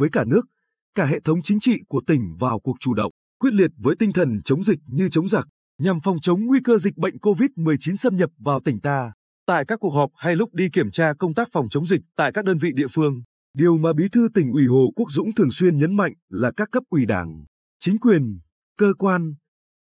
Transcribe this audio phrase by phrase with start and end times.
[0.00, 0.46] với cả nước,
[0.94, 4.12] cả hệ thống chính trị của tỉnh vào cuộc chủ động, quyết liệt với tinh
[4.12, 5.48] thần chống dịch như chống giặc,
[5.78, 9.12] nhằm phòng chống nguy cơ dịch bệnh COVID-19 xâm nhập vào tỉnh ta.
[9.46, 12.32] Tại các cuộc họp hay lúc đi kiểm tra công tác phòng chống dịch tại
[12.32, 13.22] các đơn vị địa phương,
[13.54, 16.68] điều mà Bí thư tỉnh ủy Hồ Quốc Dũng thường xuyên nhấn mạnh là các
[16.72, 17.44] cấp ủy đảng,
[17.78, 18.38] chính quyền,
[18.78, 19.34] cơ quan,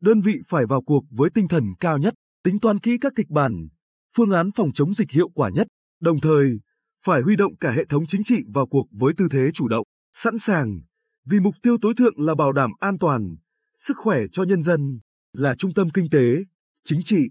[0.00, 3.28] đơn vị phải vào cuộc với tinh thần cao nhất, tính toán kỹ các kịch
[3.28, 3.68] bản,
[4.16, 5.66] phương án phòng chống dịch hiệu quả nhất,
[6.00, 6.60] đồng thời
[7.04, 9.86] phải huy động cả hệ thống chính trị vào cuộc với tư thế chủ động,
[10.14, 10.80] sẵn sàng,
[11.24, 13.36] vì mục tiêu tối thượng là bảo đảm an toàn,
[13.78, 15.00] sức khỏe cho nhân dân,
[15.32, 16.36] là trung tâm kinh tế,
[16.84, 17.30] chính trị,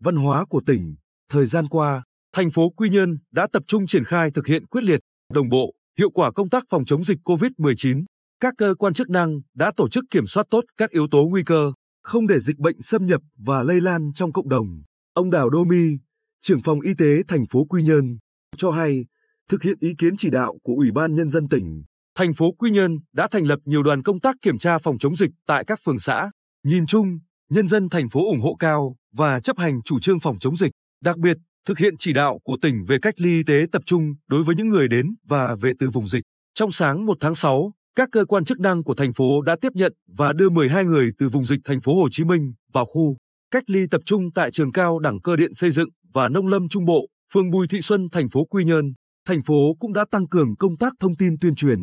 [0.00, 0.96] văn hóa của tỉnh.
[1.28, 2.02] Thời gian qua,
[2.32, 5.00] thành phố Quy Nhơn đã tập trung triển khai thực hiện quyết liệt,
[5.32, 8.04] đồng bộ, hiệu quả công tác phòng chống dịch COVID-19.
[8.40, 11.42] Các cơ quan chức năng đã tổ chức kiểm soát tốt các yếu tố nguy
[11.42, 11.72] cơ,
[12.02, 14.82] không để dịch bệnh xâm nhập và lây lan trong cộng đồng.
[15.12, 15.98] Ông Đào Đô Mi,
[16.40, 18.18] trưởng phòng y tế thành phố Quy Nhơn,
[18.56, 19.06] cho hay,
[19.48, 21.84] thực hiện ý kiến chỉ đạo của Ủy ban Nhân dân tỉnh,
[22.18, 25.16] thành phố Quy Nhơn đã thành lập nhiều đoàn công tác kiểm tra phòng chống
[25.16, 26.30] dịch tại các phường xã.
[26.64, 27.18] Nhìn chung,
[27.50, 30.70] nhân dân thành phố ủng hộ cao và chấp hành chủ trương phòng chống dịch,
[31.02, 34.14] đặc biệt thực hiện chỉ đạo của tỉnh về cách ly y tế tập trung
[34.28, 36.22] đối với những người đến và về từ vùng dịch.
[36.54, 39.72] Trong sáng 1 tháng 6, các cơ quan chức năng của thành phố đã tiếp
[39.74, 43.16] nhận và đưa 12 người từ vùng dịch thành phố Hồ Chí Minh vào khu
[43.50, 46.68] cách ly tập trung tại trường cao đẳng cơ điện xây dựng và nông lâm
[46.68, 48.92] trung bộ, phường Bùi Thị Xuân, thành phố Quy Nhơn.
[49.28, 51.78] Thành phố cũng đã tăng cường công tác thông tin tuyên truyền,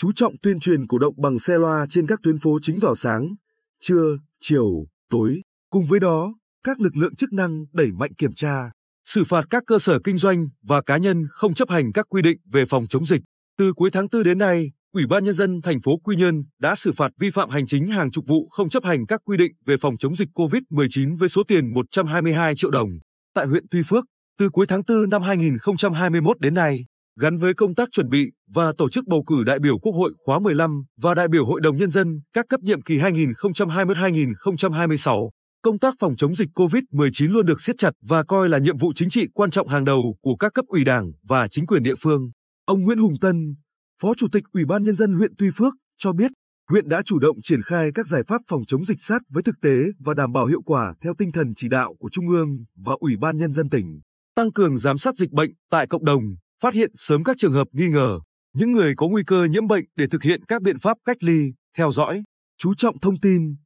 [0.00, 2.94] chú trọng tuyên truyền cổ động bằng xe loa trên các tuyến phố chính vào
[2.94, 3.34] sáng,
[3.80, 5.42] trưa, chiều, tối.
[5.70, 8.70] Cùng với đó, các lực lượng chức năng đẩy mạnh kiểm tra,
[9.04, 12.22] xử phạt các cơ sở kinh doanh và cá nhân không chấp hành các quy
[12.22, 13.20] định về phòng chống dịch.
[13.56, 16.74] Từ cuối tháng 4 đến nay, Ủy ban nhân dân thành phố Quy Nhơn đã
[16.74, 19.52] xử phạt vi phạm hành chính hàng chục vụ không chấp hành các quy định
[19.66, 22.88] về phòng chống dịch COVID-19 với số tiền 122 triệu đồng.
[23.34, 24.04] Tại huyện Tuy Phước,
[24.38, 26.86] từ cuối tháng 4 năm 2021 đến nay,
[27.20, 30.12] gắn với công tác chuẩn bị và tổ chức bầu cử đại biểu Quốc hội
[30.24, 35.30] khóa 15 và đại biểu Hội đồng Nhân dân các cấp nhiệm kỳ 2021-2026.
[35.62, 38.92] Công tác phòng chống dịch COVID-19 luôn được siết chặt và coi là nhiệm vụ
[38.94, 41.94] chính trị quan trọng hàng đầu của các cấp ủy đảng và chính quyền địa
[42.00, 42.30] phương.
[42.64, 43.54] Ông Nguyễn Hùng Tân,
[44.02, 46.30] Phó Chủ tịch Ủy ban Nhân dân huyện Tuy Phước, cho biết
[46.70, 49.54] huyện đã chủ động triển khai các giải pháp phòng chống dịch sát với thực
[49.62, 52.94] tế và đảm bảo hiệu quả theo tinh thần chỉ đạo của Trung ương và
[53.00, 54.00] Ủy ban Nhân dân tỉnh,
[54.34, 56.22] tăng cường giám sát dịch bệnh tại cộng đồng,
[56.62, 58.20] phát hiện sớm các trường hợp nghi ngờ,
[58.54, 61.52] những người có nguy cơ nhiễm bệnh để thực hiện các biện pháp cách ly,
[61.76, 62.22] theo dõi,
[62.58, 63.56] chú trọng thông tin,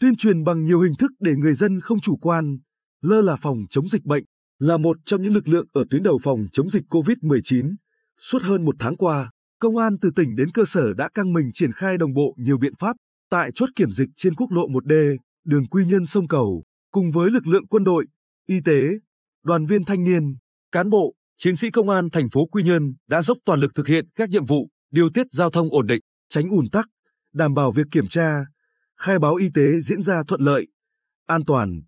[0.00, 2.58] tuyên truyền bằng nhiều hình thức để người dân không chủ quan,
[3.00, 4.24] lơ là phòng chống dịch bệnh,
[4.58, 7.74] là một trong những lực lượng ở tuyến đầu phòng chống dịch COVID-19.
[8.18, 9.30] Suốt hơn một tháng qua,
[9.64, 12.58] Công an từ tỉnh đến cơ sở đã căng mình triển khai đồng bộ nhiều
[12.58, 12.96] biện pháp
[13.30, 17.30] tại chốt kiểm dịch trên quốc lộ 1D, đường Quy Nhơn sông Cầu, cùng với
[17.30, 18.06] lực lượng quân đội,
[18.46, 18.80] y tế,
[19.44, 20.36] đoàn viên thanh niên,
[20.72, 23.86] cán bộ, chiến sĩ công an thành phố Quy Nhơn đã dốc toàn lực thực
[23.86, 26.86] hiện các nhiệm vụ điều tiết giao thông ổn định, tránh ùn tắc,
[27.32, 28.44] đảm bảo việc kiểm tra,
[28.96, 30.66] khai báo y tế diễn ra thuận lợi,
[31.26, 31.82] an toàn,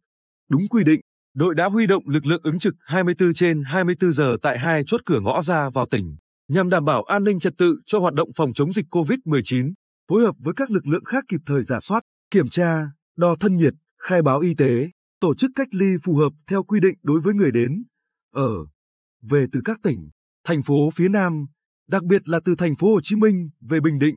[0.51, 1.01] đúng quy định.
[1.35, 5.01] Đội đã huy động lực lượng ứng trực 24 trên 24 giờ tại hai chốt
[5.05, 6.17] cửa ngõ ra vào tỉnh
[6.49, 9.73] nhằm đảm bảo an ninh trật tự cho hoạt động phòng chống dịch COVID-19,
[10.09, 13.57] phối hợp với các lực lượng khác kịp thời giả soát, kiểm tra, đo thân
[13.57, 14.91] nhiệt, khai báo y tế,
[15.21, 17.85] tổ chức cách ly phù hợp theo quy định đối với người đến,
[18.33, 18.51] ở,
[19.23, 20.11] về từ các tỉnh,
[20.45, 21.47] thành phố phía Nam,
[21.89, 24.17] đặc biệt là từ thành phố Hồ Chí Minh về Bình Định.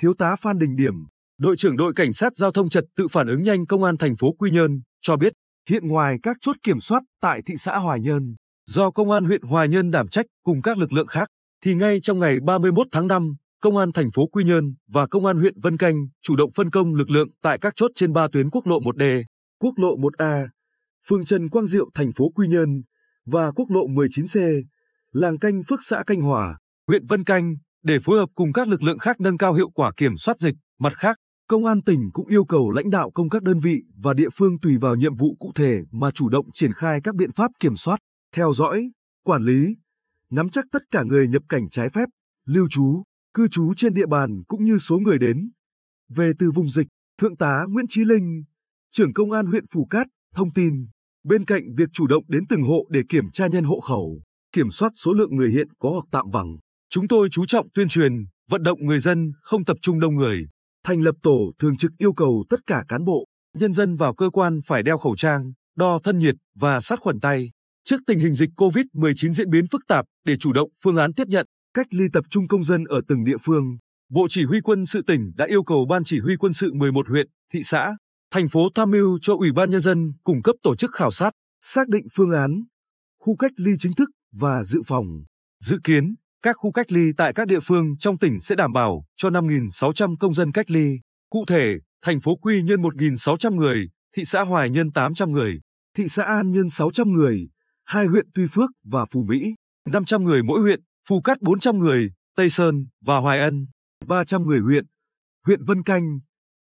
[0.00, 0.94] Thiếu tá Phan Đình Điểm,
[1.38, 4.16] đội trưởng đội cảnh sát giao thông trật tự phản ứng nhanh công an thành
[4.16, 5.32] phố Quy Nhơn cho biết,
[5.68, 8.34] hiện ngoài các chốt kiểm soát tại thị xã Hòa Nhơn,
[8.66, 11.28] do công an huyện Hòa Nhơn đảm trách cùng các lực lượng khác,
[11.64, 15.26] thì ngay trong ngày 31 tháng 5, Công an thành phố Quy Nhơn và Công
[15.26, 18.28] an huyện Vân Canh chủ động phân công lực lượng tại các chốt trên ba
[18.32, 19.24] tuyến quốc lộ 1D,
[19.60, 20.46] quốc lộ 1A,
[21.08, 22.82] phường Trần Quang Diệu thành phố Quy Nhơn
[23.26, 24.62] và quốc lộ 19C,
[25.12, 28.82] làng canh Phước xã Canh Hòa, huyện Vân Canh để phối hợp cùng các lực
[28.82, 30.54] lượng khác nâng cao hiệu quả kiểm soát dịch.
[30.78, 31.16] Mặt khác,
[31.48, 34.58] Công an tỉnh cũng yêu cầu lãnh đạo công các đơn vị và địa phương
[34.62, 37.76] tùy vào nhiệm vụ cụ thể mà chủ động triển khai các biện pháp kiểm
[37.76, 38.00] soát,
[38.34, 38.90] theo dõi,
[39.24, 39.76] quản lý,
[40.30, 42.08] nắm chắc tất cả người nhập cảnh trái phép,
[42.46, 43.02] lưu trú,
[43.34, 45.50] cư trú trên địa bàn cũng như số người đến.
[46.08, 46.86] Về từ vùng dịch,
[47.18, 48.44] Thượng tá Nguyễn Chí Linh,
[48.90, 50.86] trưởng công an huyện Phù Cát, thông tin,
[51.26, 54.20] bên cạnh việc chủ động đến từng hộ để kiểm tra nhân hộ khẩu,
[54.52, 56.56] kiểm soát số lượng người hiện có hoặc tạm vắng,
[56.88, 58.12] chúng tôi chú trọng tuyên truyền,
[58.50, 60.46] vận động người dân không tập trung đông người,
[60.84, 63.24] thành lập tổ thường trực yêu cầu tất cả cán bộ,
[63.56, 67.20] nhân dân vào cơ quan phải đeo khẩu trang, đo thân nhiệt và sát khuẩn
[67.20, 67.50] tay.
[67.84, 71.28] Trước tình hình dịch COVID-19 diễn biến phức tạp, để chủ động phương án tiếp
[71.28, 73.76] nhận, cách ly tập trung công dân ở từng địa phương,
[74.10, 77.08] Bộ Chỉ huy quân sự tỉnh đã yêu cầu Ban Chỉ huy quân sự 11
[77.08, 77.96] huyện, thị xã,
[78.30, 81.30] thành phố tham mưu cho Ủy ban Nhân dân cung cấp tổ chức khảo sát,
[81.60, 82.64] xác định phương án,
[83.20, 85.06] khu cách ly chính thức và dự phòng.
[85.60, 86.14] Dự kiến,
[86.46, 90.16] Các khu cách ly tại các địa phương trong tỉnh sẽ đảm bảo cho 5.600
[90.16, 91.00] công dân cách ly.
[91.30, 95.60] Cụ thể, thành phố Quy Nhơn 1.600 người, thị xã Hoài Nhơn 800 người,
[95.96, 97.48] thị xã An Nhơn 600 người,
[97.84, 99.54] hai huyện Tuy Phước và Phú Mỹ,
[99.88, 103.66] 500 người mỗi huyện, Phù Cát 400 người, Tây Sơn và Hoài Ân,
[104.06, 104.86] 300 người huyện,
[105.46, 106.18] huyện Vân Canh,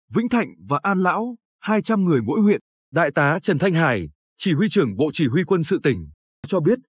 [0.09, 2.59] Vĩnh Thạnh và An Lão, 200 người mỗi huyện.
[2.91, 6.09] Đại tá Trần Thanh Hải, chỉ huy trưởng Bộ Chỉ huy quân sự tỉnh,
[6.47, 6.79] cho biết,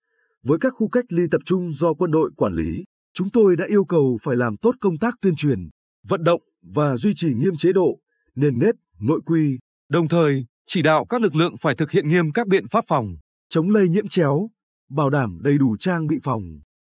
[0.42, 2.84] với các khu cách ly tập trung do quân đội quản lý,
[3.14, 5.68] chúng tôi đã yêu cầu phải làm tốt công tác tuyên truyền,
[6.08, 7.98] vận động và duy trì nghiêm chế độ,
[8.34, 9.58] nền nếp, nội quy,
[9.88, 13.16] đồng thời chỉ đạo các lực lượng phải thực hiện nghiêm các biện pháp phòng,
[13.48, 14.50] chống lây nhiễm chéo,
[14.90, 16.42] bảo đảm đầy đủ trang bị phòng,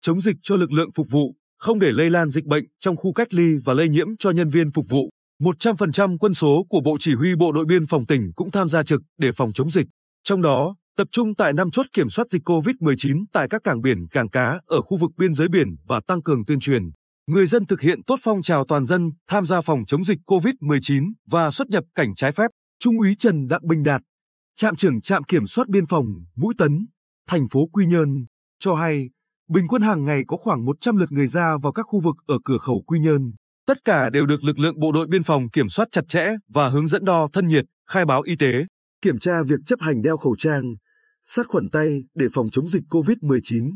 [0.00, 3.12] chống dịch cho lực lượng phục vụ, không để lây lan dịch bệnh trong khu
[3.12, 5.10] cách ly và lây nhiễm cho nhân viên phục vụ.
[5.40, 8.82] 100% quân số của Bộ Chỉ huy Bộ đội Biên phòng tỉnh cũng tham gia
[8.82, 9.86] trực để phòng chống dịch.
[10.22, 14.08] Trong đó, tập trung tại năm chốt kiểm soát dịch COVID-19 tại các cảng biển,
[14.10, 16.82] cảng cá ở khu vực biên giới biển và tăng cường tuyên truyền.
[17.26, 21.12] Người dân thực hiện tốt phong trào toàn dân tham gia phòng chống dịch COVID-19
[21.26, 22.50] và xuất nhập cảnh trái phép.
[22.78, 24.02] Trung úy Trần Đặng Bình Đạt,
[24.56, 26.06] trạm trưởng trạm kiểm soát biên phòng
[26.36, 26.86] Mũi Tấn,
[27.28, 28.26] thành phố Quy Nhơn,
[28.58, 29.10] cho hay,
[29.48, 32.38] bình quân hàng ngày có khoảng 100 lượt người ra vào các khu vực ở
[32.44, 33.32] cửa khẩu Quy Nhơn.
[33.66, 36.68] Tất cả đều được lực lượng bộ đội biên phòng kiểm soát chặt chẽ và
[36.68, 38.52] hướng dẫn đo thân nhiệt, khai báo y tế,
[39.02, 40.62] kiểm tra việc chấp hành đeo khẩu trang,
[41.24, 43.70] sát khuẩn tay để phòng chống dịch COVID-19.